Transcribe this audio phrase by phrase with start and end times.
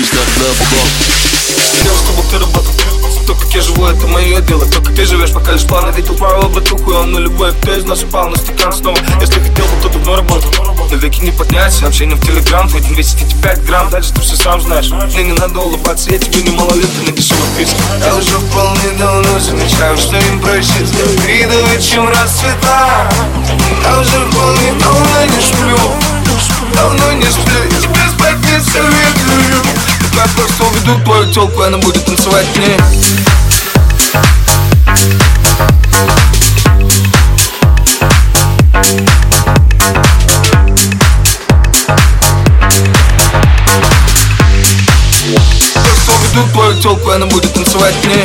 [0.00, 0.68] Боюсь так на бок
[1.76, 2.72] Хотел, чтобы ты работал
[3.26, 4.64] То, как я живу, это мое дело.
[4.64, 8.02] То, как ты живешь, пока лишь планы Видел пару братуху, он нулевой Кто из нас
[8.02, 8.96] упал на стакан снова.
[9.20, 10.50] Если хотел бы, то давно работал.
[10.90, 12.66] Но веки не поднять, общение в телеграм.
[12.68, 14.90] Твой день весит эти 5 грамм Дальше ты все сам знаешь.
[14.90, 19.38] Мне не надо улыбаться, я тебе не малолетка на дешевых писках Я уже вполне давно
[19.38, 20.86] замечаю, что им проще
[21.22, 23.12] Придавать, чем расцвета
[23.84, 24.49] Я уже вполне
[30.90, 32.76] уведу твою телку, она будет танцевать мне
[46.08, 48.24] уведу твою телку, она будет танцевать мне